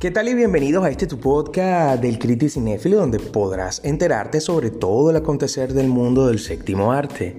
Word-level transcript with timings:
¿Qué 0.00 0.10
tal 0.10 0.28
y 0.30 0.34
bienvenidos 0.34 0.82
a 0.82 0.88
este 0.88 1.06
tu 1.06 1.20
podcast 1.20 2.00
del 2.00 2.18
Criti 2.18 2.48
Cinéfilo 2.48 2.96
donde 2.96 3.18
podrás 3.18 3.84
enterarte 3.84 4.40
sobre 4.40 4.70
todo 4.70 5.10
el 5.10 5.16
acontecer 5.16 5.74
del 5.74 5.88
mundo 5.88 6.26
del 6.26 6.38
séptimo 6.38 6.90
arte? 6.90 7.36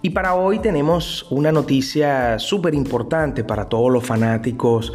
Y 0.00 0.08
para 0.08 0.34
hoy 0.34 0.60
tenemos 0.60 1.26
una 1.30 1.52
noticia 1.52 2.38
súper 2.38 2.74
importante 2.74 3.44
para 3.44 3.68
todos 3.68 3.92
los 3.92 4.02
fanáticos 4.02 4.94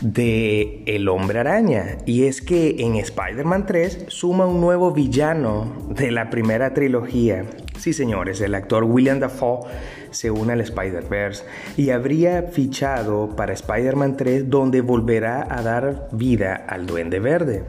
de 0.00 0.82
El 0.86 1.08
Hombre 1.08 1.40
Araña 1.40 1.98
y 2.06 2.24
es 2.24 2.40
que 2.40 2.76
en 2.78 2.96
Spider-Man 2.96 3.66
3 3.66 4.06
suma 4.08 4.46
un 4.46 4.60
nuevo 4.60 4.92
villano 4.92 5.86
de 5.90 6.10
la 6.10 6.30
primera 6.30 6.72
trilogía. 6.72 7.44
Sí, 7.78 7.92
señores, 7.92 8.40
el 8.40 8.54
actor 8.54 8.84
William 8.84 9.20
Dafoe 9.20 9.68
se 10.10 10.30
une 10.30 10.52
al 10.52 10.60
Spider-Verse 10.60 11.44
y 11.76 11.90
habría 11.90 12.42
fichado 12.42 13.34
para 13.36 13.52
Spider-Man 13.52 14.16
3 14.16 14.50
donde 14.50 14.80
volverá 14.80 15.46
a 15.48 15.62
dar 15.62 16.08
vida 16.12 16.54
al 16.54 16.86
Duende 16.86 17.20
Verde. 17.20 17.64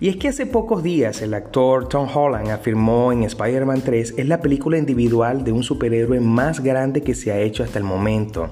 Y 0.00 0.08
es 0.08 0.16
que 0.16 0.28
hace 0.28 0.46
pocos 0.46 0.82
días 0.82 1.22
el 1.22 1.34
actor 1.34 1.88
Tom 1.88 2.08
Holland 2.12 2.50
afirmó 2.50 3.12
en 3.12 3.24
Spider-Man 3.24 3.82
3 3.82 4.14
es 4.16 4.28
la 4.28 4.40
película 4.40 4.78
individual 4.78 5.42
de 5.42 5.52
un 5.52 5.62
superhéroe 5.62 6.20
más 6.20 6.60
grande 6.60 7.02
que 7.02 7.14
se 7.14 7.32
ha 7.32 7.38
hecho 7.38 7.62
hasta 7.62 7.78
el 7.78 7.84
momento. 7.84 8.48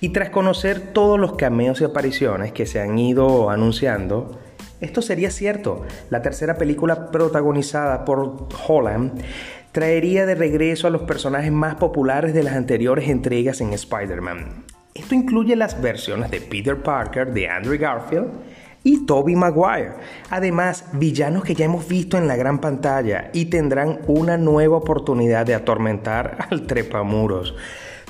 Y 0.00 0.10
tras 0.10 0.30
conocer 0.30 0.92
todos 0.92 1.18
los 1.18 1.36
cameos 1.36 1.80
y 1.80 1.84
apariciones 1.84 2.52
que 2.52 2.66
se 2.66 2.80
han 2.80 2.98
ido 2.98 3.48
anunciando, 3.48 4.38
esto 4.80 5.00
sería 5.00 5.30
cierto. 5.30 5.86
La 6.10 6.20
tercera 6.20 6.56
película 6.56 7.10
protagonizada 7.10 8.04
por 8.04 8.48
Holland 8.68 9.22
traería 9.72 10.26
de 10.26 10.34
regreso 10.34 10.86
a 10.86 10.90
los 10.90 11.02
personajes 11.02 11.50
más 11.50 11.76
populares 11.76 12.34
de 12.34 12.42
las 12.42 12.54
anteriores 12.54 13.08
entregas 13.08 13.60
en 13.60 13.72
Spider-Man. 13.72 14.64
Esto 14.94 15.14
incluye 15.14 15.56
las 15.56 15.80
versiones 15.80 16.30
de 16.30 16.40
Peter 16.40 16.82
Parker, 16.82 17.32
de 17.32 17.48
Andrew 17.48 17.78
Garfield 17.78 18.28
y 18.82 19.04
Tobey 19.04 19.34
Maguire. 19.34 19.92
Además, 20.30 20.84
villanos 20.92 21.44
que 21.44 21.54
ya 21.54 21.64
hemos 21.64 21.88
visto 21.88 22.16
en 22.16 22.28
la 22.28 22.36
gran 22.36 22.60
pantalla 22.60 23.30
y 23.32 23.46
tendrán 23.46 24.00
una 24.06 24.38
nueva 24.38 24.76
oportunidad 24.76 25.44
de 25.44 25.54
atormentar 25.54 26.36
al 26.50 26.66
trepamuros. 26.66 27.54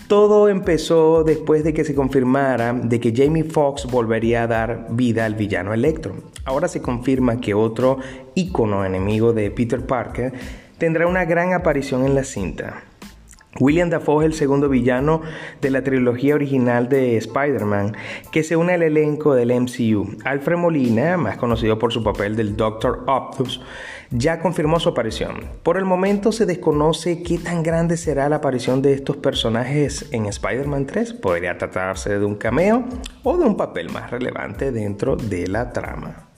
Todo 0.09 0.49
empezó 0.49 1.25
después 1.25 1.65
de 1.65 1.75
que 1.75 1.83
se 1.83 1.93
confirmara 1.93 2.73
de 2.73 3.01
que 3.01 3.13
Jamie 3.13 3.43
Foxx 3.43 3.87
volvería 3.87 4.45
a 4.45 4.47
dar 4.47 4.87
vida 4.91 5.25
al 5.25 5.35
villano 5.35 5.75
Electro. 5.75 6.15
Ahora 6.45 6.69
se 6.69 6.81
confirma 6.81 7.41
que 7.41 7.55
otro 7.55 7.99
ícono 8.37 8.85
enemigo 8.85 9.33
de 9.33 9.51
Peter 9.51 9.85
Parker 9.85 10.33
tendrá 10.79 11.09
una 11.09 11.25
gran 11.25 11.55
aparición 11.55 12.05
en 12.05 12.15
la 12.15 12.23
cinta. 12.23 12.85
William 13.61 13.91
Dafoe 13.91 14.25
es 14.25 14.33
el 14.33 14.35
segundo 14.35 14.69
villano 14.69 15.23
de 15.61 15.71
la 15.71 15.83
trilogía 15.83 16.35
original 16.35 16.89
de 16.89 17.17
Spider-Man, 17.17 17.97
que 18.31 18.43
se 18.43 18.57
une 18.57 18.75
al 18.75 18.83
elenco 18.83 19.35
del 19.35 19.53
MCU. 19.53 20.19
Alfred 20.25 20.57
Molina, 20.57 21.17
más 21.17 21.37
conocido 21.37 21.79
por 21.79 21.93
su 21.93 22.03
papel 22.03 22.37
del 22.37 22.57
Doctor 22.57 23.05
Octopus, 23.07 23.61
ya 24.11 24.41
confirmó 24.41 24.79
su 24.79 24.91
aparición. 24.91 25.41
Por 25.63 25.77
el 25.77 25.85
momento 25.85 26.33
se 26.33 26.47
desconoce 26.47 27.23
qué 27.23 27.39
tan 27.39 27.63
grande 27.63 27.97
será 27.97 28.29
la 28.29 28.37
aparición 28.37 28.83
de 28.83 28.93
estos 28.93 29.17
personajes 29.17 30.07
en 30.13 30.27
Spider-Man 30.27 30.87
3. 30.87 31.15
Podría 31.15 31.59
tratarse 31.59 32.19
de 32.19 32.25
un 32.25 32.37
cameo 32.37 32.85
o 33.23 33.37
de 33.37 33.45
un 33.45 33.57
papel 33.57 33.91
más 33.91 34.11
relevante 34.11 34.71
dentro 34.71 35.17
de 35.17 35.49
la 35.49 35.73
trama. 35.73 36.36